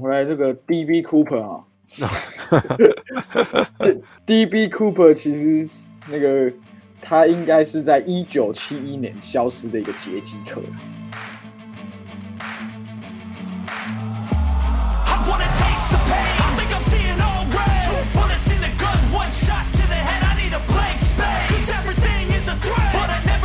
[0.00, 1.02] 回来，这个 D.B.
[1.02, 1.62] Cooper 啊，
[4.24, 4.68] D.B.
[4.68, 6.50] Cooper 其实那个
[7.02, 10.62] 他应该是在一九七一年消失的一个劫机客。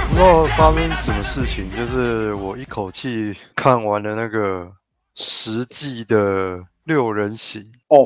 [0.07, 4.71] 不知道发生什么事情，就是我一口气看完了那个
[5.16, 8.05] 十季的六人行哦，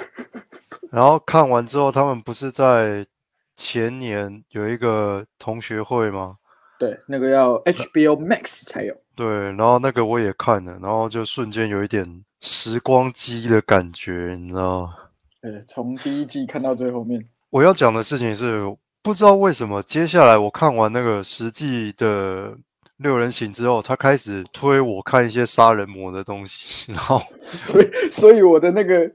[0.92, 3.06] 然后看完之后，他们不是在
[3.54, 6.36] 前年有一个同学会吗？
[6.78, 8.94] 对，那个要 HBO Max 才有。
[9.14, 14.94] 对，然后那个我也看了，然后就瞬间有一点时光机的感觉，你知道吗？
[15.40, 17.26] 对，从第一季看到最后面。
[17.50, 18.76] 我要讲的事情是。
[19.02, 22.58] 不知道为什么，接下来我看完那个实际的
[22.98, 27.20] 六人行之后，他开始推我看一些杀人魔的东西，然后，
[27.62, 29.10] 所以，所以我的那个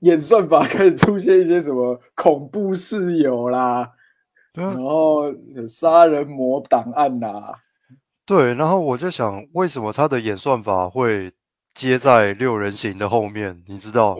[0.00, 3.90] 演算法开始出现一些什么恐怖室友啦，
[4.52, 5.24] 然后
[5.66, 7.54] 杀人魔档案啦，
[8.24, 11.32] 对，然后我就想，为什么他的演算法会
[11.74, 13.62] 接在六人行的后面？
[13.66, 14.16] 你知道？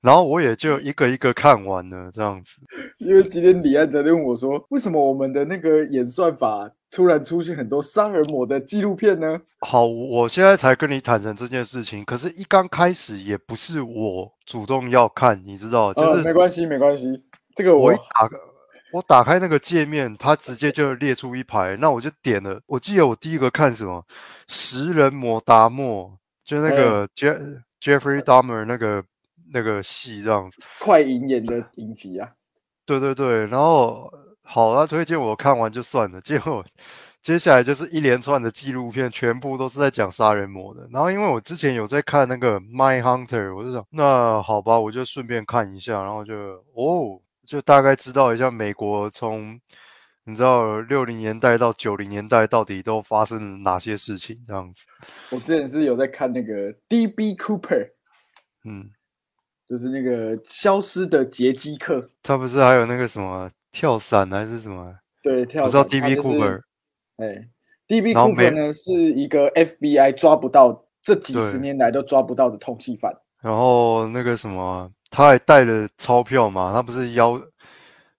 [0.00, 2.60] 然后我也就一个一个看完了这样子，
[3.00, 9.40] 因为今天李安在问我说，为什么我们的那个演算法突然出现很多杀人魔的纪录片呢？
[9.60, 17.20] 好，我现在才跟你坦诚这件事情，可是，一刚开始也不是我主动要看，你知道，就是没关系，没关系。
[17.56, 18.30] 这个我一打，
[18.92, 22.60] 我打开那个界面，它直接就列出一排，那我就点了。
[22.66, 24.04] 我记得我第一个看什么，
[24.46, 29.04] 食人魔达莫，就那个 Jeff Jeffrey Dahmer 那个。
[29.52, 32.28] 那个戏这样子，快银演的影集啊，
[32.84, 34.12] 对对对，然后
[34.44, 36.64] 好，他推荐我看完就算了，结果
[37.22, 40.86] 接下来就是一连串的纪录片，全部都是在讲杀人魔的。
[40.92, 46.34] 然后因为我之前有在看那个《My Hunter》，我就想，那好吧，我就顺便看一下，然后就
[46.74, 49.58] 哦，就大概知道一下美国从
[50.24, 54.84] 你知道六零年代到九零年代到底都发生了哪些事情这样子。
[55.30, 57.34] 我之前是有在看那个《D.B.
[57.36, 57.58] Cooper》，
[58.64, 58.90] 嗯。
[59.66, 64.94] 就是那个消失的劫机客，他不是还有那个什么跳伞还是什么？
[65.22, 65.64] 对，跳。
[65.64, 66.14] 我知道 D.B.
[66.16, 66.60] Cooper，
[67.16, 67.48] 哎
[67.88, 68.14] ，D.B.
[68.14, 73.12] Cooper 呢是一个 F.B.I 抓不到，这几十年来都抓不到的通缉犯。
[73.42, 76.72] 然后那个什么，他还带了钞票嘛？
[76.72, 77.38] 他不是要，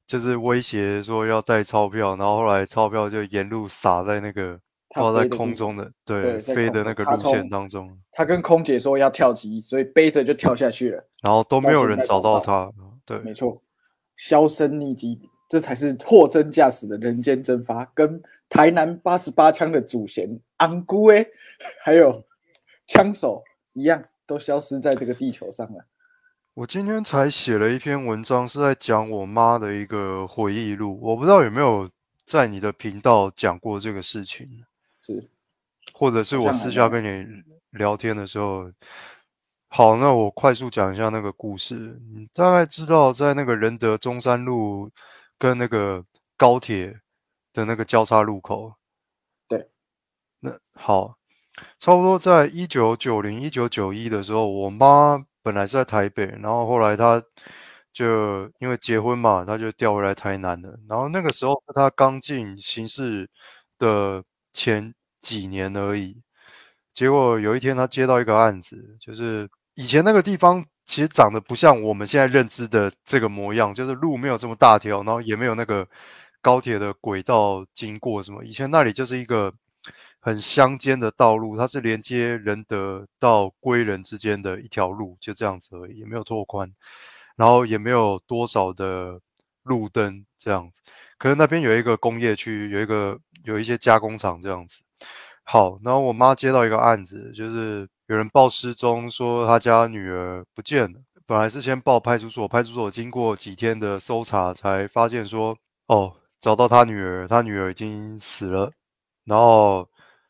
[0.05, 4.59] 就是威胁说要带钞票，然后后来钞票就沿路撒在那个。
[4.89, 12.71] 挂在空中的，对，飞的那个路线当中，他跟空姐说要跳级，所以背着就跳下去了，然后都没有人找到他，
[13.03, 13.61] 对，没错，
[14.15, 21.25] 销声匿迹，这才是货真价实的人间蒸发，跟台南八十八枪的祖先安姑哎，
[21.83, 22.23] 还有
[22.87, 25.85] 枪手一样，都消失在这个地球上了。
[26.53, 31.89] 我今天才写了一篇文章，是在讲我妈的一个回忆录，我不知道有没有
[32.25, 34.63] 在你的频道讲过这个事情。
[35.01, 35.27] 是，
[35.93, 37.27] 或者是我私下跟你
[37.71, 38.71] 聊天的时候，
[39.67, 41.99] 好，那我快速讲一下那个故事。
[42.13, 44.89] 你大概知道，在那个仁德中山路
[45.39, 46.03] 跟那个
[46.37, 46.99] 高铁
[47.53, 48.73] 的那个交叉路口，
[49.47, 49.69] 对，
[50.39, 51.17] 那好，
[51.79, 57.21] 差不多在一九九零、一九九一的时候，我妈本来是在台北，然后后来她
[57.93, 60.77] 就因为结婚嘛，她就调回来台南了。
[60.87, 63.29] 然后那个时候她刚进刑事
[63.77, 64.23] 的。
[64.57, 66.23] 前几年而已，
[66.93, 75.87] 结果有一天她接到一个案子，就是以前那个地方其实长得不像我们现在认知的这个模样，就是路没有这么大条，然后也没有那个
[76.41, 78.43] 高铁的轨道经过什么。
[78.43, 79.53] 以前那里就是一个
[80.19, 86.71] 很乡间的道路，它是连接仁德到归仁之间的一条路，就这样子而已，也没有拓宽，
[87.35, 89.19] 然后也没有多少的
[89.63, 90.81] 路灯这样子。
[91.17, 93.19] 可是那边有一个工业区，有一个。
[93.45, 94.81] 有一些加工厂这样子，
[95.43, 100.99] 好，然后我妈接到一个案子，就是有人报失踪，说他家女儿不见了。
[101.25, 105.57] 本来是先报派出所，派出所经过几天的搜查，才发现说，
[105.87, 108.71] 哦，找到他女儿，他女儿已经死了。
[109.23, 109.89] 然后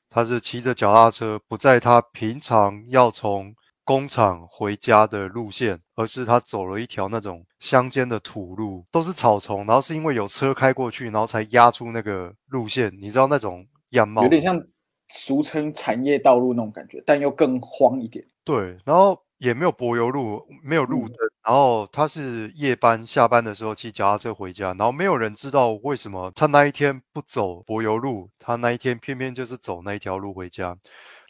[0.10, 3.54] 他是骑着脚踏车，不在他平常要从
[3.84, 12.90] 工厂回家的路线，而是他走了一条那种乡间的土路，都是草丛，然后是因为有车开过去，然后才压出那个路线。
[13.02, 14.58] 你知道那种样貌，有点像
[15.08, 18.26] 俗称产业道路那种感觉，但又更荒一点。
[18.44, 30.78] 对，然后也没有柏油路，没有路灯，然后他是夜班下班的时候骑脚踏车回家，然后没有人知道为什么他那一天不走柏油路，他那一天偏偏就是走那一条路回家。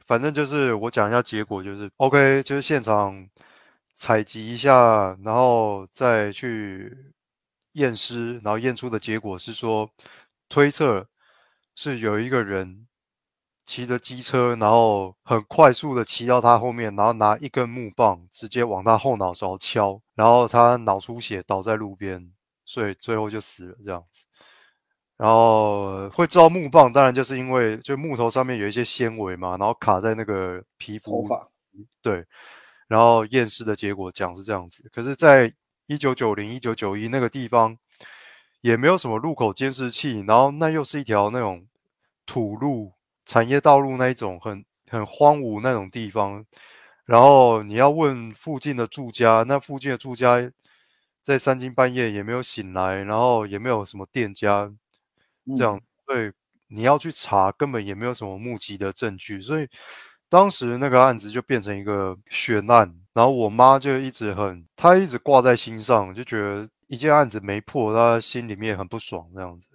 [0.05, 3.27] 反正就是我讲一下结果，就是 OK，就是现场
[3.93, 6.95] 采集一下，然后再去
[7.73, 9.89] 验尸，然后验出的结果是说，
[10.47, 11.07] 推测
[11.75, 12.85] 是有一个人
[13.65, 22.31] 骑着机车，然后很快速的骑到他后面，然后拿一根木棒直接往他后脑勺敲，然后他脑出血倒在路边，
[22.63, 24.25] 所以最后就死了这样子。
[25.17, 31.21] 然后会知道木棒，当然就是因为就木头上面有一些纤维嘛，然后卡在那个皮肤。
[31.21, 31.49] 头发。
[32.01, 32.25] 对。
[32.87, 35.51] 然后验尸的结果讲是这样子，可是，在
[35.87, 37.75] 一九九零、一九九一那个地方，
[38.61, 41.65] 也没有什么路口监视器，然后那又是一条那种
[42.27, 42.93] 土路、
[43.25, 46.45] 产业道路那一种很很荒芜那种地方。
[47.05, 50.51] 然后你要问附近的住家，那附近的住家
[51.21, 54.71] 在三更半夜也没有醒来，然后也没有什么店家。
[55.55, 56.31] 这样对，
[56.67, 59.67] 你要去查，根本也没有什么目击的证据，所以
[60.29, 62.91] 当时那个案子就变成一个悬案。
[63.13, 69.29] 然后我妈就一直很，她一直挂在心上，就觉得一件案子没破，她心里面很不爽。
[69.35, 69.67] 这样子，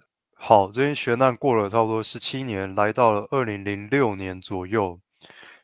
[0.43, 4.99] 好，这件悬案过了差不多十七年，来到了二零零六年左右，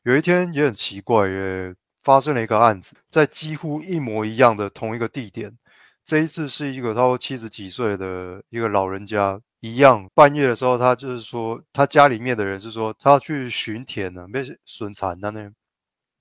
[0.03, 5.57] 有一天也很奇怪，耶发生了一个案子，在几乎一模一样的同一个地点，
[6.05, 9.41] 这一次是一个差不多七十几岁的一个老人家。
[9.61, 15.51] 一样，半夜的时候，他就是说，他家里面的人是说，他要去巡田呢，被损残的呢，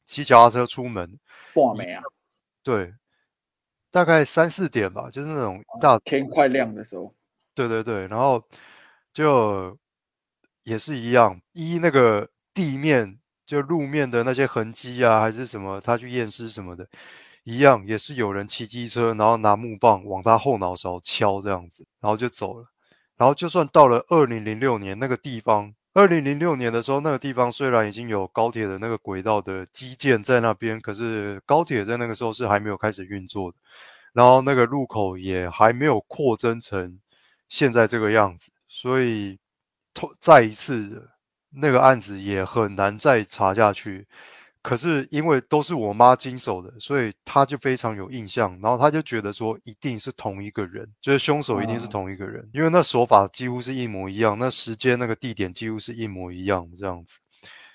[0.07, 1.19] 骑脚踏车出门，
[1.53, 2.03] 挂没啊？
[2.63, 2.95] 对，
[3.91, 7.15] 大概三四点吧，就是那种大天快亮的时候。
[7.57, 8.41] 对对对，然后
[9.13, 9.77] 就
[10.63, 16.87] 也是一样，依那个地面就路面的那些痕迹啊，还是什么，他去验尸什么的，
[17.45, 22.67] 一样也是有人骑机车，然后拿木棒往他后脑勺敲这样子，然后就走了。
[23.17, 33.57] 然后，就算到了二零零六年那个地方，二零零六年的时候，那个地方虽然已经有高铁的那个轨道的基建在那边，可是高铁在那个时候是还没有开始运作的，
[34.13, 37.01] 然后那个路口也还没有扩增成
[37.49, 39.39] 现在这个样子，所以，
[40.21, 41.09] 再一次
[41.51, 44.07] 那个案子也很难再查下去。
[44.63, 57.21] 可是因为都是我妈经手的，所以她就非常有印象，然后她就觉得说一定是同一个人，就是凶手一定是同一个人，因为那手法几乎是一模一样，那时间那个地点几乎是一模一样这样子。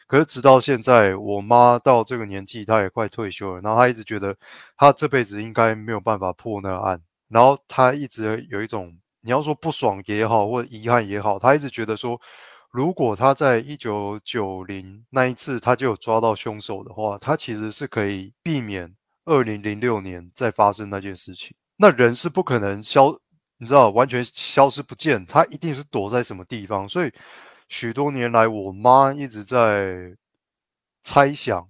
[0.06, 4.36] 可是直到现在，我妈到这个年纪，她也快退休了，然后她一直觉得
[4.76, 12.20] 她这辈子应该没有办法破那个案，然后她一直有一种你要说不爽也好，或者遗憾也好，他一直觉得说。
[12.74, 18.96] 如果他在一九九零那一次他就有抓到凶手的话，他其实是可以避免
[19.26, 21.54] 二零零六年再发生那件事情。
[21.76, 23.14] 那人是不可能消，
[23.58, 26.88] 你知道，完全消失不见，他一定是躲在什么地方。
[26.88, 27.12] 所以
[27.68, 30.16] 许多年来，我妈一直在
[31.02, 31.68] 猜想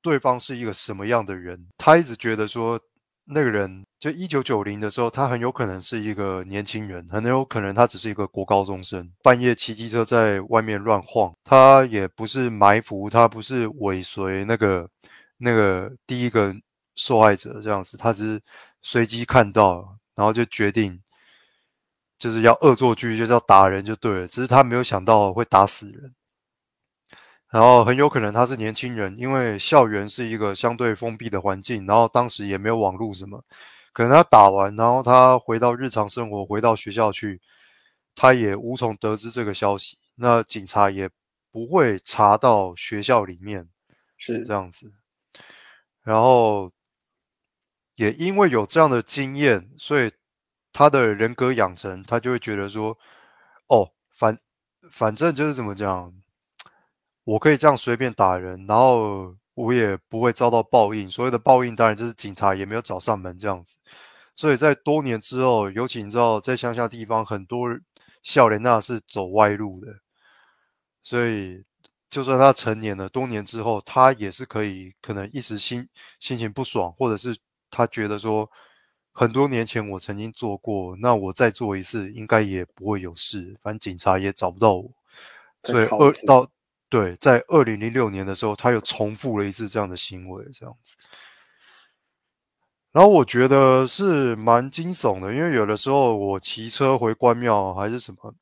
[0.00, 1.66] 对方是一个什么样的人。
[1.76, 2.80] 她一直觉得说。
[3.28, 11.34] 那个人就一九九零的时候，他很有可能是一个年轻人，很有可能他只是一个国高中生，半夜骑机车在外面乱晃。
[11.44, 14.88] 他也不是埋伏，他不是尾随那个
[15.38, 16.54] 那个第一个
[16.94, 18.40] 受害者这样子，他只是
[18.80, 21.00] 随机看到，然后就决定
[22.18, 24.28] 就是要恶作剧，就是要打人就对了。
[24.28, 26.14] 只是他没有想到会打死人。
[27.56, 33.42] 然后很有可能他是年轻人，因为校园是一个相对封闭的环境，然后当时也没有网络什么，
[33.94, 37.40] 可能他打完，然后他回到日常生活，回到学校去，
[38.14, 41.08] 他也无从得知这个消息，那警察也
[41.50, 43.66] 不会查到学校里面，
[44.18, 44.92] 是这样子。
[46.02, 46.70] 然后
[47.94, 50.12] 也因为有这样的经验，所以
[50.74, 52.98] 他的人格养成，他就会觉得说，
[53.68, 54.38] 哦，反
[54.90, 56.12] 反正就是怎么讲。
[57.26, 61.10] 我可以这样随便打人，然后我也不会遭到报应。
[61.10, 63.76] 所谓的报应，当然就是警察也没有找上门这样子。
[64.36, 67.68] 所以在多年之后，尤其你知道，在乡下地方，很多
[68.22, 69.88] 笑莲娜是走歪路的。
[71.02, 71.64] 所以，
[72.08, 75.88] 就算他成年了，多年之后，他也是可以可能一时心
[76.20, 77.36] 心情不爽，或者是
[77.72, 78.48] 他觉得说，
[79.10, 83.58] 很多年前我曾经做过，那我再做一次，应该也不会有事。
[83.62, 84.88] 反正警察也找不到我，
[85.64, 86.48] 所以二到。
[86.88, 90.94] 对，在二零零六年的时候，他又重复了一次这样的行为，这样子。
[92.92, 98.34] 然后我觉得是蛮惊悚的，因为有的时候我骑车回关庙还是什么，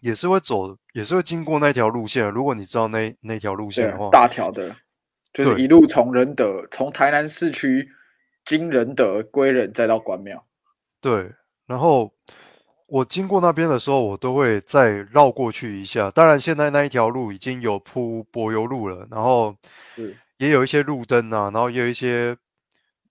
[0.00, 2.30] 也是会走，也是会经过那条路线。
[2.30, 4.74] 如果你知道那那条路线的话，大条的，
[5.34, 7.90] 就是一路从仁德，从台南市区
[8.46, 10.46] 经仁德归仁，再到关庙。
[11.02, 11.30] 对，
[11.66, 12.14] 然后
[12.90, 16.10] 我经过那边的时候，我都会再绕过去一下。
[16.10, 19.56] 当然，现在那一条路已经有铺柏油路了，然后
[20.38, 22.36] 也有一些路灯啊，然后也有一些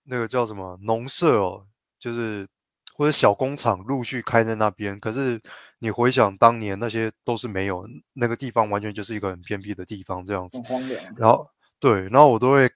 [0.04, 1.66] 那个叫什么农舍哦，
[1.98, 2.46] 就是
[2.94, 5.00] 或者小工厂陆续开在那边。
[5.00, 5.40] 可是
[5.78, 7.82] 你回想当年那些都是没有，
[8.12, 10.58] 那个地方完全就是一个很偏僻的地方，这样子。
[10.58, 11.02] 很荒凉。
[11.16, 11.46] 然后
[11.78, 12.70] 对，然后我都会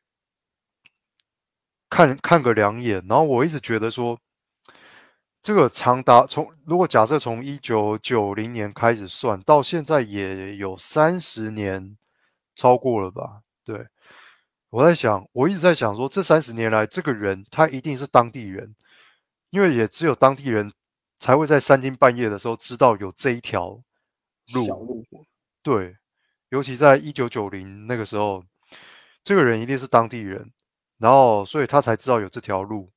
[1.90, 4.18] 看看个两眼，然后我一直觉得说。
[5.44, 11.98] 这个长达从如果假设从一九九零年开始算到现在也有三十年，
[12.56, 13.42] 超过了吧？
[13.62, 13.86] 对，
[14.70, 18.74] 我在想，我一直在想说，这三十年来，这个人他一定是当地人，
[19.50, 20.72] 因为也只有当地人
[21.18, 23.78] 才会在三更半夜的时候知道有这一条
[24.54, 25.04] 路。
[25.62, 25.94] 对，
[26.48, 28.42] 尤其在一九九零那个时候，
[29.22, 30.50] 这个人一定是当地人，
[30.96, 32.90] 然后所以他才知道有这条路。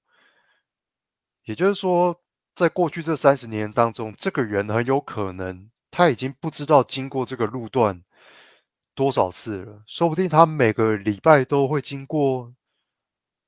[1.44, 2.18] 也就是说。
[2.58, 8.02] 在过去这三十年当中，这个人很有可能他已经不知道经过这个路段
[8.96, 12.52] 多少次了，说不定他每个礼拜都会经过，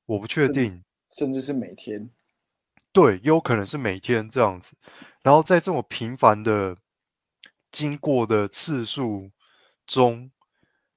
[0.06, 2.08] 我不确定，甚至是每天，
[2.92, 4.74] 对，有可能是每天这样子。
[5.22, 6.76] 然后在这种频繁的
[7.72, 9.32] 经过的次数
[9.88, 10.30] 中，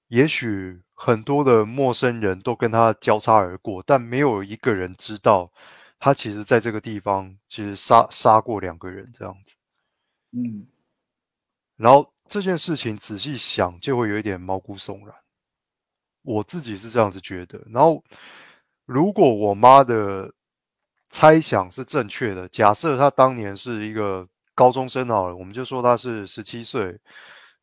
[0.09, 5.51] 也许很多的陌生人都跟他交叉而过，但没有一个人知道。
[6.03, 9.55] 他其实在这个地方，其实杀杀过两个人这样子，
[10.31, 10.67] 嗯，
[11.77, 15.15] 然后这件事情仔细想就会有一点毛骨悚然，
[16.23, 17.57] 我自己是这样子觉得。
[17.71, 18.03] 然后，
[18.85, 20.29] 如果我妈的
[21.07, 26.99] 猜想是正确的，假设她当年是一个高中生好了，我们就说她是十七岁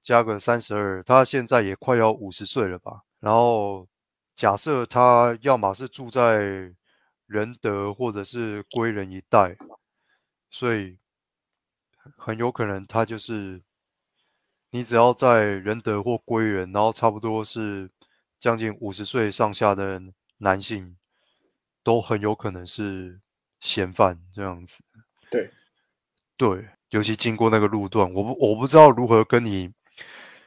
[0.01, 3.03] 加个三十二，她现在也快要五十岁了吧？
[3.19, 3.87] 然后
[4.35, 6.75] 假设她要么是住在。
[7.31, 9.57] 仁德或者是归仁一带，
[10.51, 10.99] 所以
[12.17, 13.63] 很有可能他就是
[14.71, 17.89] 你只要在仁德或归仁，然后差不多是
[18.41, 20.03] 将近五十岁上下的
[20.39, 20.97] 男性，
[21.85, 23.21] 都很有可能是
[23.61, 24.83] 嫌犯这样子。
[25.31, 25.53] 对，
[26.37, 29.73] 对，尤其经过那个路段，我不我不知道如何跟你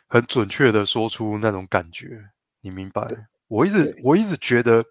[0.10, 3.08] 很准确的说出那种感觉，你明白？
[3.48, 4.84] 我一直我一直觉得。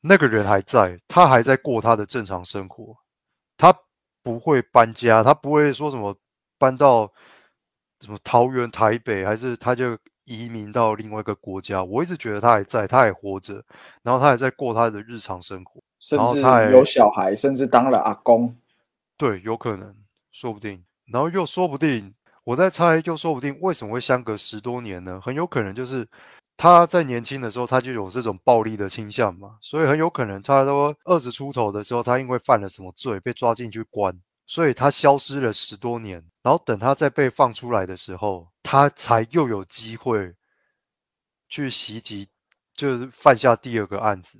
[0.00, 2.96] 那个人还在，他还在过他的正常生活，
[3.56, 3.74] 他
[4.22, 6.16] 不会搬家，他不会说什么
[6.56, 7.12] 搬到
[8.00, 11.82] 什么桃园、台北，还是他就移民到另外一个国家。
[11.82, 13.54] 我一直觉得他还在，他还活着，
[14.02, 16.40] 然后他还在过他的日常生活，甚至
[16.70, 18.56] 有小孩，甚至当了阿公。
[19.16, 19.96] 对，有可能，
[20.30, 22.14] 说不定，然后又说不定，
[22.44, 25.20] 我在猜，又说不定，为什么会相隔十多年呢？
[25.20, 26.06] 很有可能就是。
[26.58, 40.34] 他在年轻的时候，他就有这种暴力的倾向嘛，所以很有可能他都二十出头的时候，他因为犯了什么罪被抓进去关，所以他消失了十多年，然后等他再被放出来的时候，他才又有机会
[41.48, 42.28] 去袭击，
[42.74, 44.36] 就是犯下第二个案子，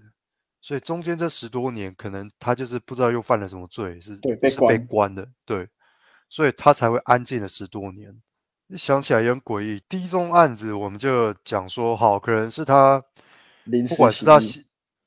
[0.60, 4.16] 所以中间这十多年，可能他就是不知道又犯了什么罪，是
[4.50, 5.68] 是被关的，对，
[6.28, 8.12] 所以他才会安静了十多年。
[8.76, 9.82] 想起来也很诡异。
[9.88, 13.02] 第一宗案子，我们就讲说，好，可能是他，
[13.88, 14.38] 不管是他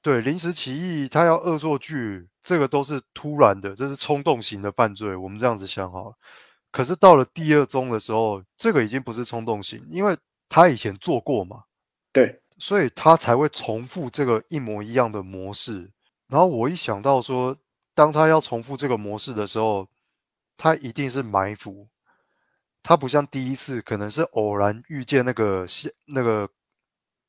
[0.01, 5.15] 对临时起意，他要恶作剧，这个都是突然的，这是冲动型的犯罪。
[5.15, 6.15] 我们这样子想好了。
[6.71, 10.17] 可是到了第二宗的时候，这个已经不是冲动型，因为
[10.49, 11.63] 他以前做过嘛，
[12.11, 15.91] 对，所以他才会重复这个一模一样的模式。
[16.27, 17.55] 然后我一想到说，
[17.93, 19.87] 当他要重复这个模式的时候，
[20.57, 21.87] 他一定是埋伏。
[22.83, 25.65] 他不像第一次，可能是偶然遇见那个
[26.07, 26.50] 那个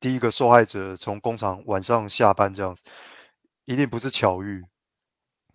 [0.00, 2.82] 第一个受害者从工厂晚上下班这样子，
[3.66, 4.64] 一定不是巧遇。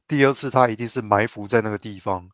[0.08, 2.30] 第二次他一定是埋伏在那个地方，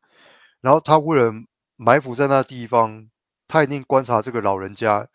[0.62, 1.32] 然后他为了
[1.76, 3.10] 埋伏在那地方，
[3.48, 5.08] 他一定观察这个老人家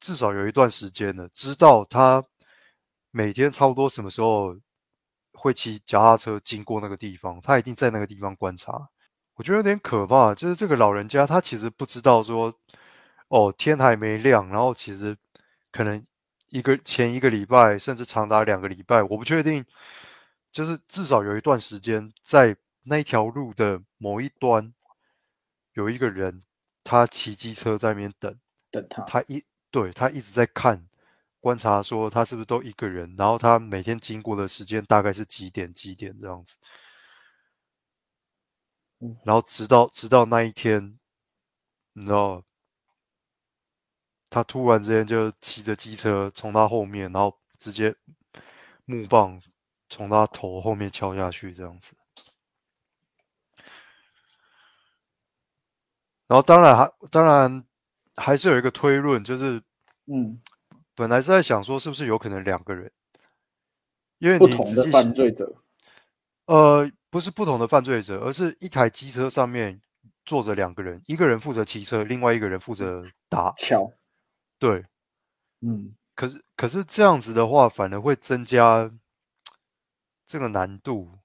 [0.00, 2.24] 至少有一段时间了，知道他
[3.10, 4.56] 每天差不多什么时候
[5.34, 8.88] 会骑脚踏车经过那个地方，他一定在那个地方观察。
[9.34, 12.54] 我觉得有点可怕，就是这个老人家他其实不知道说，
[13.28, 15.16] 哦，天还没亮，然后其实
[15.70, 16.04] 可能
[16.50, 19.64] 一个前一个礼拜，甚至长达两个礼拜，我不确定，
[20.52, 24.72] 就是至少有一段时间，在那条路的某一端，
[25.72, 26.42] 有一个人
[26.84, 28.38] 他骑机车在那边等，
[28.70, 30.86] 等他，他一对他一直在看
[31.40, 36.58] 观察，说他是不是都一个人，然后他每天经过的时间大概是几点几点这样子。
[39.24, 40.98] 然后直到直到那一天，
[41.94, 42.42] 你知道，
[44.30, 47.94] 他突然之间就骑着机车从他后面，然后直接
[48.84, 49.40] 木棒
[49.88, 51.94] 从他头后面敲下去，这样子。
[56.28, 57.64] 然后当然还当然
[58.16, 59.62] 还是有一个推论，就是
[60.06, 60.40] 嗯，
[60.94, 62.90] 本来是在想说是不是有可能两个人，
[64.18, 65.54] 因为不同的犯罪者，
[66.46, 69.78] 呃，不是不同的犯罪者，而是一台机车上面
[70.24, 73.52] 坐着两个人，一个人负责骑车，另外一个人负责打。
[73.58, 73.92] 巧，
[74.58, 74.82] 对，
[75.60, 78.90] 嗯，可是可是这样子的话，反而会增加
[80.26, 81.18] 这个难度。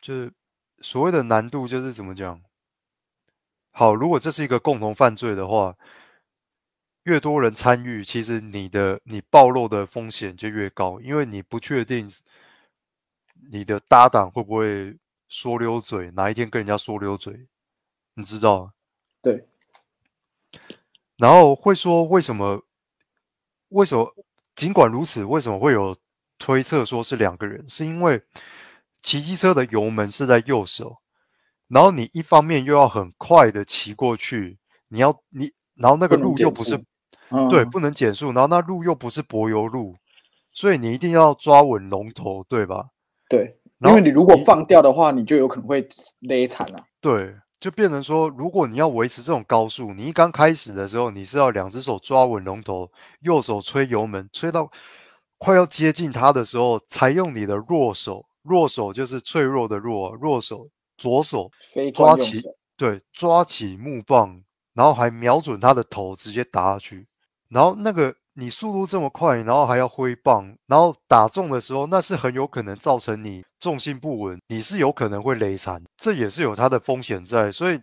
[0.00, 0.32] 就是
[0.80, 2.42] 所谓的难度，就是怎么讲？
[3.70, 5.76] 好，如果这是一个共同犯罪的话，
[7.04, 12.10] 越多人参与，其实你的你暴露的风险就越高，因为你不确定
[13.50, 14.96] 你的搭档会不会
[15.28, 17.48] 说溜嘴，哪一天跟人家说溜嘴，
[18.14, 18.72] 你知道？
[19.20, 19.46] 对，
[21.16, 22.62] 然后会说为什么？
[23.68, 24.14] 为什么？
[24.54, 25.96] 尽管如此，为什么会有
[26.38, 27.68] 推测说是两个人？
[27.68, 28.22] 是因为
[29.02, 30.98] 骑机车的油门是在右手，
[31.68, 36.76] 然后你一方面又要很快的骑过去，你要你，然后那个路又不是
[37.50, 39.96] 对，不能减速，然后那路又不是柏油路，
[40.50, 42.88] 所以你一定要抓稳龙头，对吧？
[43.28, 45.86] 对，因为你如果放掉的话，你就有可能会
[46.20, 46.84] 勒惨啊。
[47.00, 54.70] 对，就变成说，如果你要维持这种高速，你一刚开始的时候，你是要两只手抓稳龙头，右手吹油门，吹到
[55.36, 61.50] 快要接近它的时候，才用你的弱手，弱手就是脆弱的弱，弱手左手
[61.94, 62.42] 抓起
[62.76, 64.42] 对，抓起木棒，
[64.74, 67.06] 然后还瞄准它的头，直接打下去。
[67.48, 77.50] 然后那个你速度这么快，然后还要挥棒，然后打中的时候，那是很有可能造成你重心不稳，你是有可能会累残，这也是有它的风险在。
[77.50, 77.74] 所以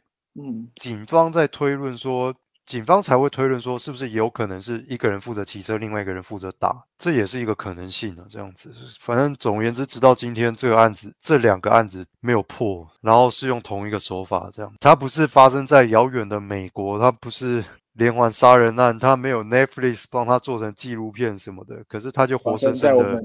[0.42, 2.34] 嗯，警方在推论说，
[2.66, 8.24] 警方才会推论说，是不是也有可能是一个人负责骑车，另外一个人负责打，这也是一个可能性啊。
[8.30, 17.62] 这样子，反正总而言之，直到今天这个案子，这两个案子没有破，然后是用同一个手法，这样，它不是发生在遥远的美国，它不是
[17.96, 23.22] 连环杀人案，他没有 Netflix 帮他做成纪录片什么的，可是他就活生生的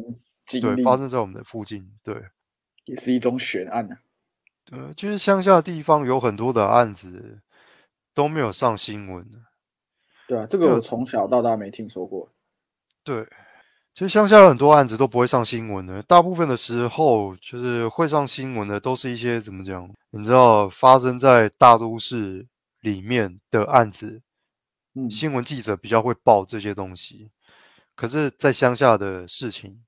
[0.60, 2.14] 对，发生在我们的附近，对。
[2.86, 3.98] 也是一种悬案啊。
[4.72, 7.38] 呃，就是乡下地方有很多的案子
[8.14, 9.38] 都没有上新闻的。
[10.26, 12.28] 对啊，这个我从小到大没听说过。
[13.04, 13.24] 对，
[13.94, 19.88] 其实乡下有很多案子都不会上新闻的，大部分的时候就是会上新闻的，都是一些怎么讲？
[20.10, 22.46] 你知道发生在大都市
[22.80, 24.20] 里面的案子，
[24.94, 27.30] 嗯，新闻记者比较会报这些东西。
[27.94, 29.82] 可是，在乡下的事情，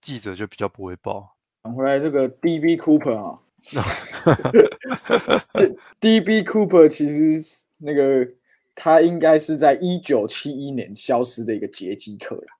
[0.00, 1.36] 记者就比较不会报。
[1.64, 2.76] 讲回来这个 D.B.
[2.76, 3.40] Cooper 啊，
[6.00, 6.42] D.B.
[6.42, 8.26] Cooper 其实那个
[8.74, 12.54] 他应该是在一九七一年消失的一个劫机客啦，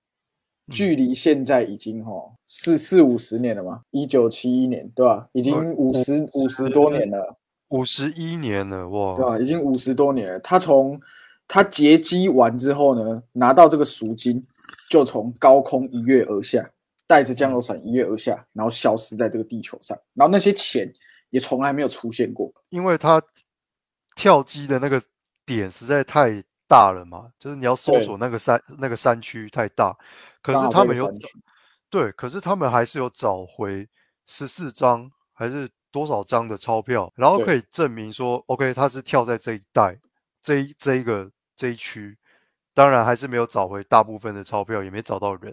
[0.70, 2.12] 距离现在已经哈
[2.44, 5.28] 四四五十年了嘛，一九七一年对吧？
[5.32, 7.36] 已经呃五十五十多年了。
[7.68, 9.14] 五十一年了，哇！
[9.14, 9.38] 对吧？
[9.38, 10.40] 已经五十多年了。
[10.40, 11.00] 他从
[11.48, 14.46] 他劫机完之后呢，拿到这个赎金，
[14.90, 16.70] 就从高空一跃而下，
[17.06, 19.98] 带着降落伞一跃而下，然后消失在这个地球上。
[20.12, 20.92] 然后那些钱
[21.30, 22.52] 也从来没有出现过。
[22.68, 23.20] 因为他
[24.14, 25.02] 跳机的那个
[25.46, 29.96] 点实在太大了嘛，就是你要搜索那个山那个山区太大，
[30.42, 31.10] 可是他们有
[31.88, 33.88] 对，可是他们还是有找回
[34.26, 39.98] 十四张还是多少张的钞票，然后可以证明说，OK，他是跳在这一带
[40.42, 42.16] 这一这一个这一区，
[42.72, 45.52] 当然还是没有找回大部分的钞票，也没找到人。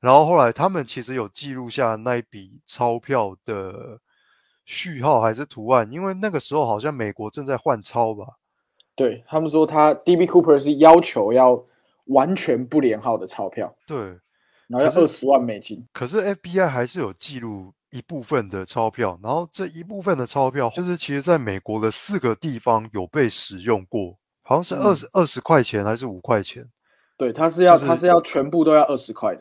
[0.00, 4.00] 然后后来他们其实有记录下那一笔钞票的
[4.64, 8.24] 序号还是图案，因为那个时候好像美国正在换钞吧。
[8.96, 10.26] 对他们说，他 D.B.
[10.26, 11.62] Cooper 是要求要
[12.06, 13.98] 完全不连号的钞票，对，
[14.66, 15.86] 然后要二十万美金。
[15.92, 26.68] 可是 FBI 还是有记录一部分的钞票，然后这一部分的钞票就是其实在美国的四个地方有被使用过，好像是二十二十块钱还是五块钱。
[27.16, 29.40] 对，他是要、就是他是要全部都要二十块的。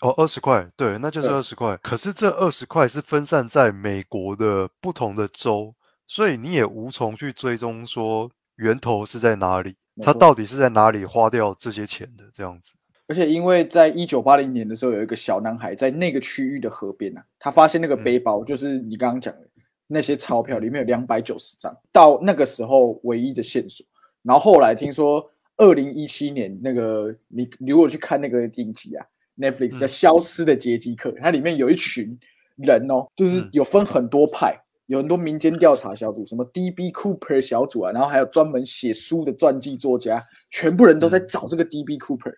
[0.00, 1.76] 哦，二十块，对，那就是对二十块。
[1.82, 5.74] 可是这二十块是分散在美国的不同的州，
[6.06, 12.74] 所以你也无从去追踪说源头是在哪里，他到底是在哪里花掉这些钱的这样子。
[13.08, 19.40] 而且因为在一九八零年的时候，有一个小男孩在那个区域的河边啊，他发现那个背包，就是你刚刚讲的
[19.86, 23.84] 那些钞票，里面有两百九十张，到那个时候唯一的线索。
[24.22, 29.06] 然后后来听说，二零一七年那个你你如果去看那个影集啊
[29.36, 32.18] ，Netflix 叫嗯《消失的劫机客》，它里面有一群
[32.56, 34.60] 人哦，就是嗯有分很多派。
[34.86, 36.90] 有很多民间调查小组，什么 D.B.
[36.90, 41.96] Cooper 小组啊，然后还有专门写书的传记作家，全部人都在嗯找这个 D.B.
[41.96, 42.34] Cooper。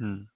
[0.00, 0.26] 嗯，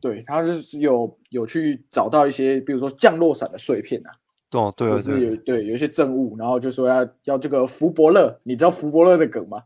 [0.00, 4.14] 对，他就是有有去找到一些，比如说降落伞的碎片啊，
[4.52, 9.60] 哦，对啊，就是有对，有一些政务，然后就说要要这个福伯勒，你知道福伯勒的梗吗？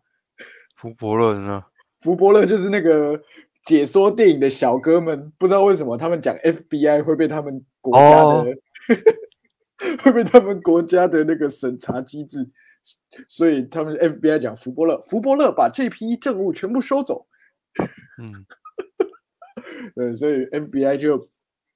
[0.77, 1.65] 福伯勒呢？
[2.01, 3.21] 福伯勒就是那个
[3.65, 8.47] 解说电影的小哥们，不知道为什么他们讲 FBI 会被他们国家的、哦。
[10.03, 12.49] 会被他们国家的那个审查机制，
[13.29, 17.27] 所以他们 FBI 讲福伯勒，福伯勒把这批证物全部收走，
[18.19, 18.47] 嗯，
[19.95, 21.29] 对，所以 FBI 就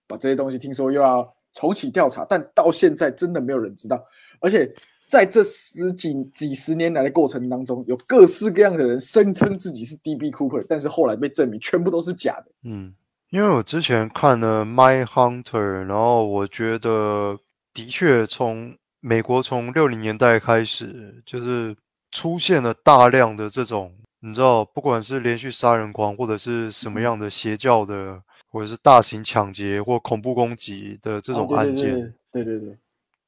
[0.07, 4.03] 把这些东西听说又要重启调查，但到现在真的没有人知道，
[4.41, 4.75] 而且
[5.11, 12.47] 在这十几几十年来的过程当中，有各式各样的人声称自己是 DB Cooper，但是后来被证明全部都是假的。
[12.63, 12.95] 嗯，
[13.31, 15.43] 因为我之前看了《My Hunter》，
[15.85, 17.37] 然后我觉得
[17.75, 21.77] 的确从美国从六零年代开始，就是
[22.13, 31.95] 出现了大量的这种，你知道，不管是连续杀人狂，或者是什么样的邪教的，或者是大型抢劫或恐怖攻击的这这种案件，
[32.31, 32.79] 对对对对，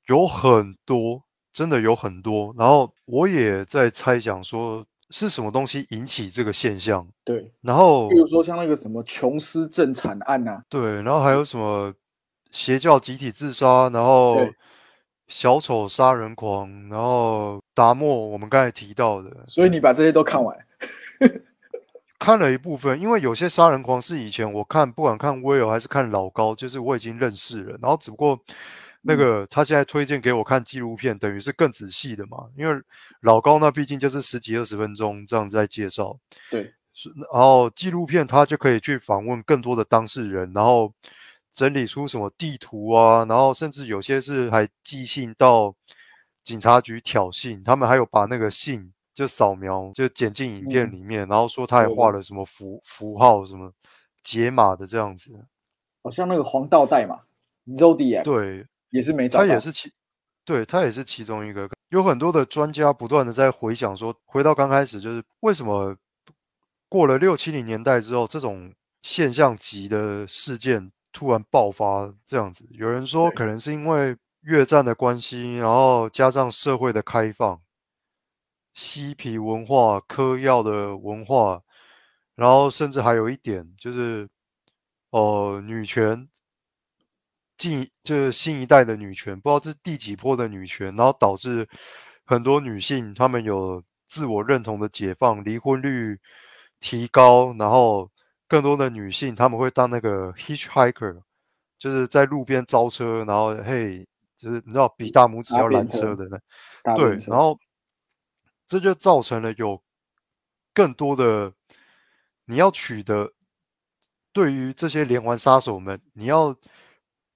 [0.06, 2.54] 有很多，真的有很多。
[2.58, 7.06] 然后我也在猜想说，是什么东西引起这个现象？
[7.24, 11.92] 对，然后比如说像那个什么琼斯镇惨案啊，对，然后还有什么
[12.50, 14.38] 邪教集体自杀，然后
[15.28, 20.56] 小丑杀人狂，然后达莫，我们刚才提到的，所以你把这些都看完，
[22.18, 28.38] 看了一部分，因为有些杀人狂是以前我看，不管看威尔还是看老高，就是我已经认识了，然后只不过
[29.02, 29.18] 那嗯。
[29.18, 32.82] 个他现在推荐给我看纪录片，等于是更仔细的嘛，因为
[33.20, 36.16] 老高那毕竟就是十几二十分钟这样子在介绍，
[36.50, 40.92] 对，是，然后纪录片他就可以去访问更多的当事人，然后
[41.52, 45.74] 整理出什么地图啊，然后甚至有些是还寄信到
[46.42, 53.70] 警察局挑衅，他们还有把那个信就扫描就剪进影片嗯里面，然后说他也对对画了什么符符号什么
[54.22, 55.44] 解码的这样子，
[56.02, 57.20] 好像那个黄道带嘛
[57.68, 58.22] ，Zodiac。
[58.22, 59.90] 对，也是没找到，他也是其，
[60.44, 61.68] 对他也是其中一个。
[61.88, 65.96] 有很多的专家不断的在回想说，回到刚开始，就是为什么
[66.88, 72.66] 过了六七零年代之后，这种现象级的事件突然爆发这样子？
[72.70, 77.60] 有人说可能是因为越战的关系，然后加上社会的开放、
[78.74, 81.62] 嬉皮文化、嗑药的文化，
[82.34, 84.28] 然后甚至还有一点就是，
[85.10, 86.28] 呃，女权。
[87.62, 91.68] 近就是新一代的女权，不知道这是第几波的女权，然后导致
[92.24, 96.18] 很多女性她们有自我认同的解放，离婚率
[96.80, 98.10] 提高，然后
[98.48, 101.22] 更多的女性她们会当那个 hitchhiker，
[101.78, 104.04] 就是在路边招车，然后嘿，
[104.36, 106.26] 就是你知道比大拇指要拦车的
[106.84, 107.56] 那对然后
[108.66, 109.80] 这就造成了有
[110.74, 111.52] 更多的
[112.46, 113.32] 你要取得
[114.32, 116.56] 对于这些连环杀手们，你要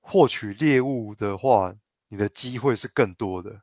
[0.08, 1.74] 获取猎物的话，
[2.08, 3.60] 你的机会是更多的。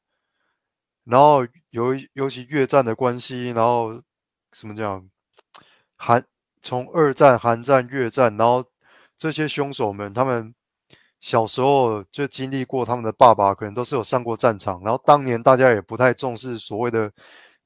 [1.06, 4.02] 然后尤尤其越战的关系，然后
[4.52, 5.10] 什么讲，
[5.96, 6.22] 韩
[6.62, 8.66] 从二战、韩战、越战，然后
[9.18, 10.54] 这些凶手们，他们
[11.22, 17.10] 小时候就经历过，他们的爸爸可能都是有上过战场，然后当年大家也不太重视所谓的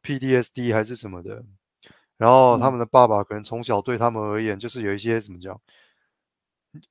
[0.04, 1.44] PDSD 还是什么的，
[2.18, 2.72] 然后他嗯。
[2.72, 5.60] 们的爸爸可能从小对他们而言，就是有一些怎么讲，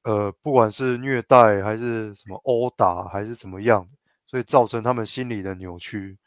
[0.04, 3.88] 呃，不管是虐待还是什么殴打还是怎么样，
[4.26, 6.18] 所以造成他们心理的扭曲。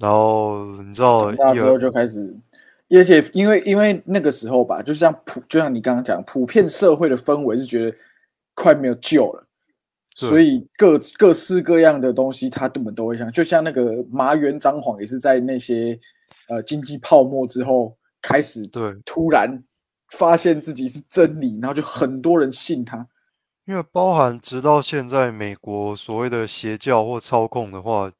[0.00, 2.32] 然后你知道，大之后就开始，
[2.88, 7.96] 而且因为因为那个时候吧，就像普就像你刚刚讲，普遍社会的氛围是觉得
[8.54, 9.44] 快没有救了，
[10.14, 15.98] 所以各各式各样的东西他根本都会想，就像那个麻原彰晃也是在那些
[16.48, 19.60] 呃经济泡沫之后开始对，突然
[20.08, 23.06] 发现自己是真理，然后就很多人信他。
[23.64, 28.10] 因为包含直到现在，美国所谓的邪教或操控的话，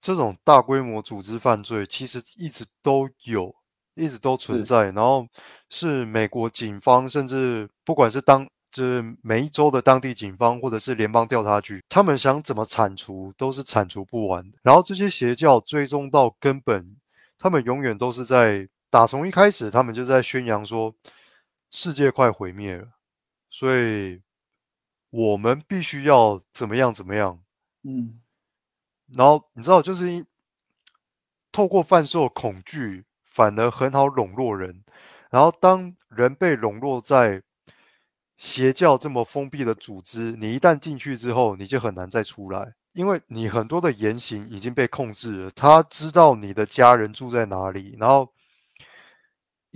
[0.00, 3.54] 这种大规模组织犯罪其实一直都有，
[3.94, 4.90] 一直都存在。
[4.90, 5.24] 然后
[5.70, 14.58] 是美国警方，甚至不管是当就是每一州的当地警方，或者是联邦调查局，他们想怎么铲除都是铲除不完的。
[14.62, 16.96] 然后这些邪教追踪到根本，
[17.38, 20.92] 他们永远都是在打从一开始，他们就在宣扬说
[21.78, 22.88] 世界快毁灭了，
[23.50, 24.22] 所以
[25.10, 27.38] 我们必须要怎么样怎么样。
[27.82, 28.18] 嗯，
[29.12, 30.24] 然后你知道，就是因
[31.52, 34.82] 透过贩售恐惧，反而很好笼络人。
[35.28, 37.42] 然后当人被笼络在
[38.38, 45.50] 邪教这么封闭的组织，你一旦进去之后，你就很难再出来，因为你很多的言行已经被控制了。
[45.50, 48.32] 他知道你的家人住在哪里，然后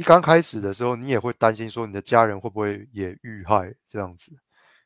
[0.01, 4.33] 一刚开始的时候，你也会担心说你的家人会不会也遇害这样子。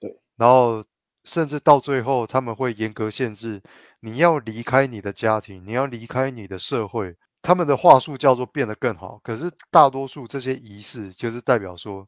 [0.01, 0.85] 对，然后
[1.23, 3.63] 甚至到最后他们会严格限制
[4.01, 7.15] 你要离开你的家庭，你要离开你的社会。
[7.41, 12.05] 他们的话术叫做变得更好，可是大多数这些仪式就是代表说，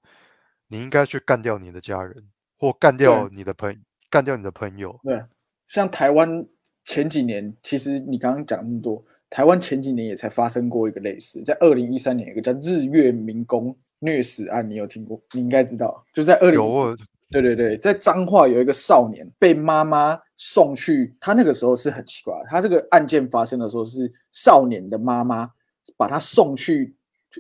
[0.67, 2.13] 你应该去干掉你的家人，
[2.59, 4.99] 或干掉你的朋，干掉你的朋友。
[5.05, 5.23] 对，
[5.69, 6.45] 像台湾
[6.83, 15.21] 前几年，其实你刚刚讲那么多，台湾前几年也才发生过一个类似，在二零一三年，有个叫日月民工虐死案，你有听过？
[15.33, 16.97] 你应该知道，就在二零有。
[17.29, 25.51] 对对对，在彰化有一个少年被妈妈送去，他那个时候是很奇怪，他这个案件发生的时候是少年的妈妈
[25.97, 26.95] 把他送去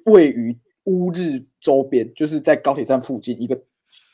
[0.07, 3.57] 位于乌日周边，就是在高铁站附近一个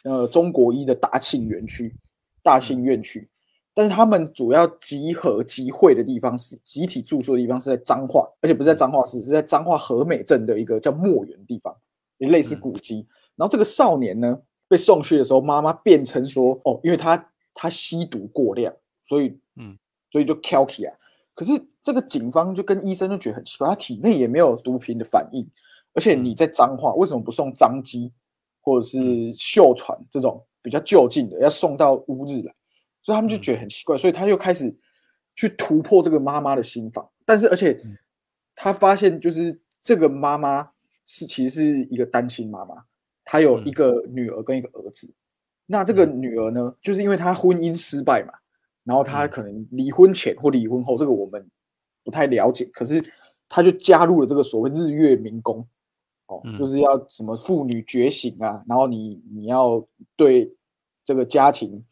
[0.04, 1.90] 呃中国一的大庆园区、
[2.42, 3.26] 大庆院区，
[3.74, 11.74] 但是他们主要集合集会的地方是集体住宿的地方是在彰化，而且不是在彰化市，是在彰化和美镇的一个叫墨园地方，
[12.18, 13.06] 也类似古迹。
[13.36, 14.38] 然后这个少年呢？
[14.68, 19.76] 被送去的时候，妈妈辩称说：“哦，因为他他吸毒过量，所以嗯，
[20.10, 20.94] 所以就 kill 起啊。
[21.34, 25.46] 可是这个警方就跟医生就觉得很奇怪，他体内也没有毒品的反应，
[25.92, 28.10] 而且你在彰化，为什么不送张机
[28.62, 32.54] 或者是秀传这种比较就近的，要送到乌日来？
[33.02, 34.74] 所以他们就觉得很奇怪，所以他又开始
[35.34, 37.08] 去突破这个妈妈的心房。
[37.24, 37.78] 但是而且
[38.54, 40.70] 他发现，就是这个妈妈
[41.04, 42.76] 是其实是一个单亲妈妈。”
[43.24, 45.08] 她有一个女儿跟一个儿子，
[45.66, 48.34] 那这个女儿呢，就是因为她婚姻失败嘛，
[48.82, 51.48] 然后她可能离婚前或离婚后，这个我们
[52.02, 52.64] 不太了解。
[52.72, 53.00] 可是
[53.48, 55.64] 她就加入了这个所谓日月民工，
[56.26, 59.86] 哦，就是要什么妇女觉醒啊，然后你你要
[60.16, 60.52] 对
[61.04, 61.82] 这个家庭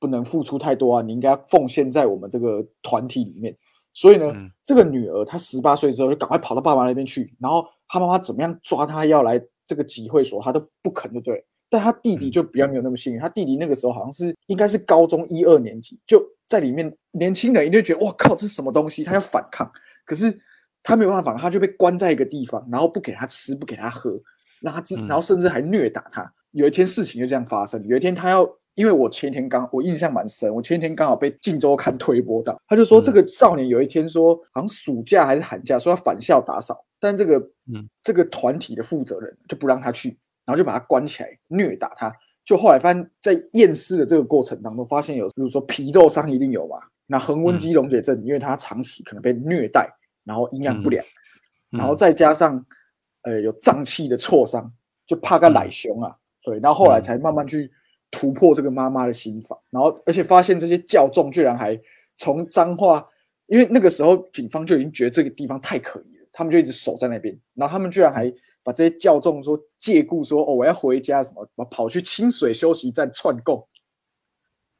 [0.00, 3.56] 不能付出太多啊，你应该奉献在我们这个团体里面。
[3.92, 4.34] 所以呢，
[4.64, 9.40] 这个女儿她十八岁之后就赶快跑到爸爸那边去，然后她妈妈怎么样抓她要来。
[9.66, 11.44] 这个集会所，她都不肯，就对。
[11.68, 16.92] 但她弟弟就比较没有那么幸运，他弟弟那个时候好像是应该是高中一二年级，就在里面。
[17.12, 19.04] 年轻人一定觉得哇靠，这是什么东西？
[19.04, 19.70] 他要反抗，
[20.04, 20.36] 可是
[20.82, 24.10] 他没有办法，他就被关在一个地方，然后不给他吃，不给他喝，
[24.60, 26.32] 让他自，然后甚至还虐打他。
[26.50, 28.44] 有一天事情就这样发生，有一天他要，
[28.80, 36.82] 因为我前天刚，我印象蛮深，我前天刚好被《晋周刊》 推播到，他就说这个少年有一天说，好像暑假还是寒假，说要返校打扫。
[36.98, 37.38] 但这个，
[37.70, 40.16] 嗯，这个团体的负责人就不让他去，
[40.46, 42.10] 然后就把他关起来虐打他。
[42.42, 46.78] 就后来发现，在验尸的这个过程当中，发现有，比如说皮肉伤一定有嘛。
[47.06, 49.90] 那横纹肌溶解症，因为他长期可能被虐待，
[50.24, 51.04] 然后营养不良，
[51.68, 52.64] 然后再加上，
[53.24, 54.72] 呃，有脏器的挫伤，
[55.06, 56.16] 就怕个奶熊啊。
[56.42, 57.70] 对，然后后来才慢慢去
[58.10, 61.80] 突破这个妈妈的心房，然后而且发现这些教众居然还
[62.16, 63.06] 从脏话，
[63.46, 66.26] 因为那个时候警方就已经觉得这个地方太可疑了。
[66.32, 73.66] 他们就一直守在那边，然后他们居然还把这些教众说借故说哦，我要回家什么，跑去清水休息站串供。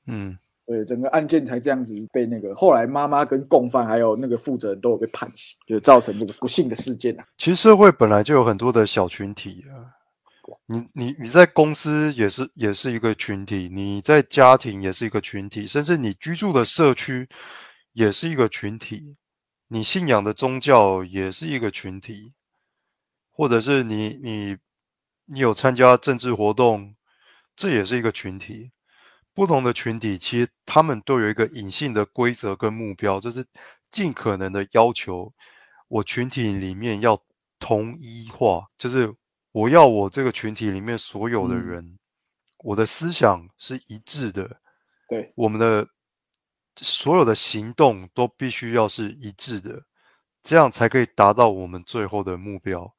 [0.07, 7.27] 嗯，对，整个案件才这样子被那个后来妈妈跟共犯还有那个负责人都有被判刑，就造成这个不幸的事件啊。
[7.37, 9.91] 其实社会本来就有很多的小群体啊，
[10.67, 17.29] 你你你在公司也是也是一个群体，你在家庭也是一个群体，甚至你居住的社区
[17.93, 19.17] 也是一个群体。
[19.69, 22.33] 你信仰的宗教也是一个群体，
[23.31, 24.57] 或者是你你
[25.27, 26.97] 你有参加政治活动，
[27.55, 28.73] 这也是一个群体。
[29.33, 33.47] 不同的群体其实他们都有一个隐性的规则跟目标，就是
[33.91, 35.33] 尽可能的要求
[35.87, 37.17] 我群体里面要
[37.61, 39.15] 统一化，就是
[39.53, 41.99] 我要我这个群体里面所有的人，
[42.65, 44.61] 我的思想是一致的。
[45.09, 45.87] 对，我们的。
[46.83, 49.83] 所有的行动都必须要是一致的，
[50.43, 52.91] 这样才可以达到我们最后的目标。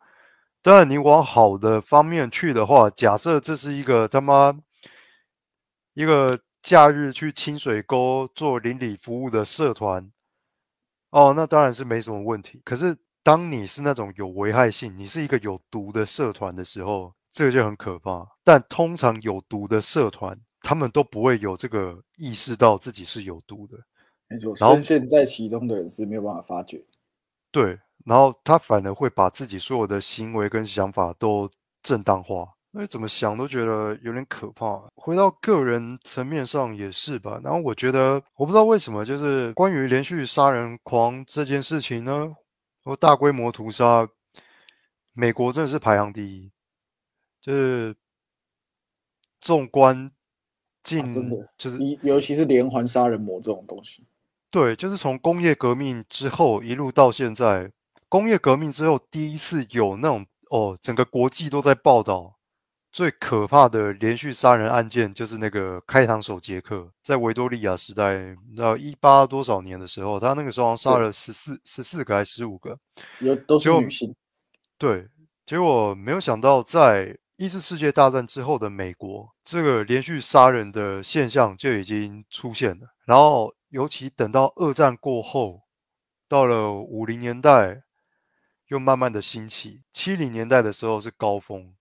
[0.62, 4.56] 当然，你往好的方面去的话，假设这是一个他妈
[5.94, 10.12] 一个假日去清水沟做邻里服务的社团，
[11.10, 12.62] 哦，那当然是没什么问题。
[12.64, 18.28] 可是，当你是那种有危害性，你是一个有毒的社团的时候，这个就很可怕。
[18.44, 20.40] 但通常有毒的社团。
[20.64, 23.76] 他们都不会有这个意识到自己是有毒的，
[24.28, 24.56] 没错。
[24.56, 26.80] 深陷在其中的人是没有办法发觉。
[27.52, 31.50] 对，然后他反而会把自己所有的行为跟想法都
[31.82, 34.80] 正当化，那怎么想都觉得有点可怕。
[34.94, 37.42] 回到个人层面上也是吧。
[37.44, 42.32] 然后我觉得，我不知道为什么，就是关于连续杀人狂这件事情呢，
[42.84, 44.08] 或大规模屠杀，
[45.14, 46.52] 美国真的是排行第一，
[47.40, 47.96] 就是
[49.40, 50.12] 纵观。
[50.84, 51.14] 近
[51.60, 54.04] 就是，尤其是连环杀人魔这种东西，
[54.50, 57.72] 对，就是从工业革命之后一路到现在，
[58.10, 62.36] 工业革命之后第一次有那种哦，整个国际都在报道
[62.92, 68.18] 最可怕的连续杀人案件就是那个开膛手杰克，在维多利亚时代，
[68.50, 72.78] 你知道一八多少年的时候，他那个时候杀了十四十四个还是十五个，
[73.20, 74.14] 有都是女性。
[74.78, 75.08] 对，
[75.46, 82.88] 结果没有想到，在一次世界大战之后的美国，这个连续杀人的现象就已经出现了。
[83.06, 85.62] 然后，尤其等到二战过后，
[86.28, 87.84] 到了五零年代，
[88.68, 89.84] 又慢慢的兴起。
[89.94, 91.74] 七零年代的时候是高峰。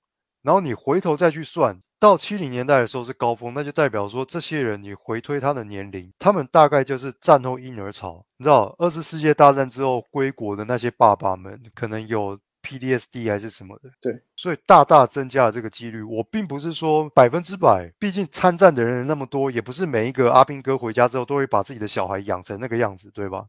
[0.42, 8.24] 然后你回头再去算，到七零年代的时候是高峰，那就代表说这些人，你回推他的年龄，他们大概就是战后婴儿潮。
[8.38, 13.90] 你知道，二次世界大战之后归国的那些爸爸们，可能有 PDSD 还是什么的。
[14.00, 16.03] 对，所以大大增加了这个几率。
[16.03, 23.44] 我并不是说百分之百，毕竟参战的人那么多，也不是每一个阿兵哥回家之后都会把自己的小孩养成那个样子，对吧？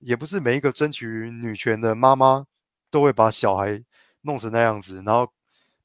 [0.00, 2.44] 也不是每一个争取女权的妈妈
[2.90, 3.80] 都会把小孩
[4.22, 5.28] 弄成那样子，然后。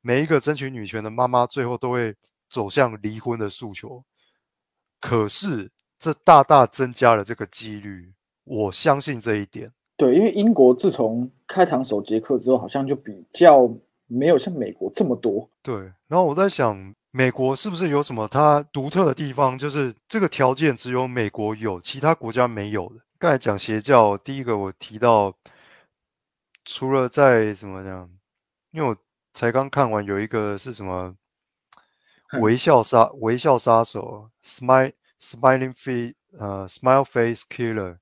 [0.01, 2.15] 每一个争取女权的妈妈，最后都会
[2.49, 4.03] 走向离婚的诉求。
[5.01, 8.13] 可是，这大大增加了这个几率。
[8.45, 9.71] 我相信这一点。
[9.97, 13.69] 对，因为英国自从开膛手杰克之后，好像就比较
[14.07, 15.49] 没有像美国这么多。
[15.61, 15.75] 对。
[16.07, 19.57] 然后我在想，美国是不是有什么它独特的地方？
[19.57, 22.95] 就是这个条件只有美国有，其他国家没有的。
[23.17, 25.33] 刚才讲邪教，第一个我提到，
[26.65, 28.09] 除了在什么讲，
[28.71, 28.97] 因为我。
[29.33, 31.15] 才刚看完，有一个是什么
[32.41, 37.97] 微笑杀微笑杀手，smile smiling face，呃，smile face killer。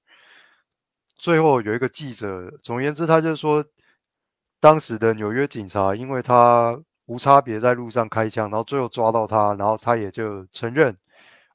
[1.16, 3.64] 最后有一个记者，总而言之，他就说，
[4.60, 10.96] 当时的纽约警察，因为他无差别在路上开枪，然后最后抓到他，然后他也就承认，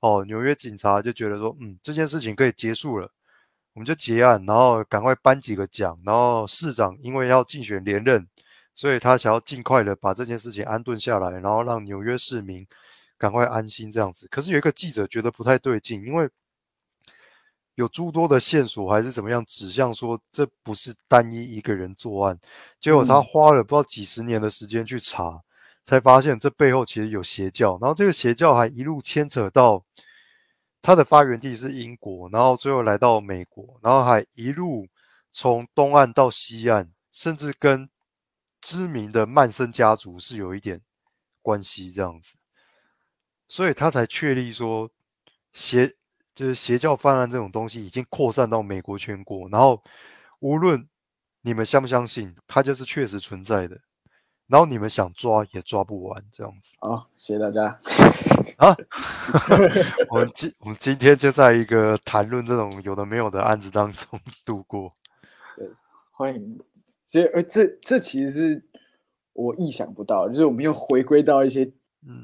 [0.00, 3.08] 哦，纽约警察就觉得说，嗯，这件事情可以结束了，
[3.74, 8.26] 我们就结案，然后赶快颁几个奖，然后市长因为要竞选连任。
[8.74, 12.66] 所以他想要尽快的把这件事情安顿下来，然后让纽约市民
[13.18, 14.26] 赶快安心这样子。
[14.28, 16.28] 可是有一个记者觉得不太对劲，因为
[17.74, 22.38] 有诸多的线索还是怎么样指向说这不是单一一个人作案。
[22.80, 25.40] 结果他花了不知道几十年的时间去查，
[25.84, 29.82] 才发现这背后其实有邪教，然后这个邪教还一路牵扯到
[30.82, 34.86] 它的发源地是英国，然后最后来到美国，然后还一路
[35.30, 37.88] 从东岸到西岸，甚至跟
[38.62, 40.80] 知名的曼森家族是有一点
[41.42, 42.36] 关系这样子，
[43.48, 44.88] 所以他才确立说
[45.52, 45.94] 邪
[46.32, 49.82] 就是邪教泛滥这种东西已经扩散到美国全国，然后
[50.38, 50.88] 无论
[51.42, 53.76] 你们相不相信，它就是确实存在的，
[54.46, 56.74] 然后你们想抓也抓不完这样子。
[56.78, 57.66] 好，谢谢大家。
[58.58, 58.74] 啊，
[60.08, 64.92] 我们今我们今天就在一个谈论这种有的没有的案子当中度过。
[65.56, 65.68] 对，
[66.12, 66.60] 欢迎。
[67.12, 68.64] 所以，呃，这这其实是
[69.34, 71.70] 我意想不到，就是我们又回归到一些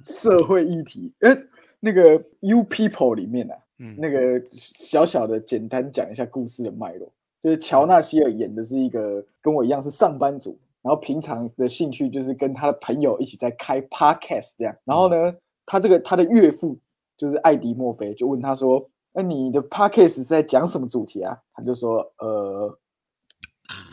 [0.02, 1.12] 社会议题。
[1.20, 1.36] 哎，
[1.78, 14.74] 那个《You People》里面啊，嗯，那个小小的简单讲一下故事的脉络，就是乔纳希尔演的是一个跟我一样是上班族，然后平常的兴趣就是跟他的朋友一起在开 Podcast 这样。
[14.86, 16.78] 然后呢，他这个他的岳父
[17.18, 22.78] 就是艾迪墨菲，就问他说：“那你的 Podcast 是在讲什么主题啊？”他就说：“呃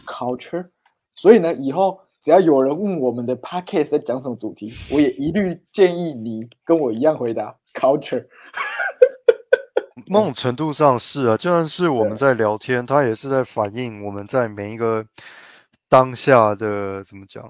[0.08, 0.68] ，Culture。”
[1.16, 8.26] 所以呢，以后只要有人问我们的 podcast 在讲什么主题，我也一律建议你跟我一样回答 culture。
[10.08, 15.04] 某种程度上是啊，就算是我们在聊天，它也是在反映我们在每一个
[15.90, 17.44] 当下的怎么讲，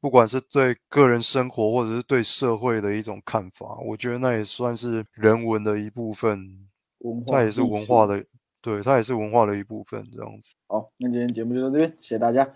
[0.00, 3.78] 不管是对个人生活或者是对社会的一种看法。
[3.84, 6.68] 我觉得那也算是人文的一部分，
[7.26, 8.24] 它也是文化的，
[8.60, 10.06] 对，它也是文化的一部分。
[10.14, 10.54] 这样子。
[10.68, 12.48] 好，那今天节目就到这边，谢谢大家。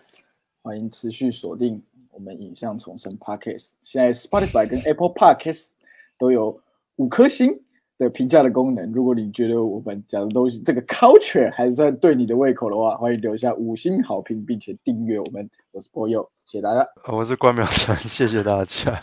[0.62, 3.72] 欢迎持续锁定我们影像重生 Podcast。
[3.82, 5.70] 现在 Spotify 跟 Apple Podcast
[6.16, 6.56] 都有
[6.96, 7.60] 五颗星
[7.98, 8.92] 的评价的功能。
[8.92, 15.50] 如果你觉得我们讲的东西这个 culture 还算对你的胃口的话，欢迎留下五星好评，并且订阅我们。
[15.72, 16.86] 我是波友，谢谢大家。
[17.12, 19.02] 我是关淼成， 谢谢大家。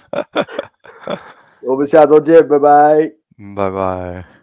[1.68, 2.70] 我们下周见，拜拜。
[3.38, 4.39] 嗯，拜拜。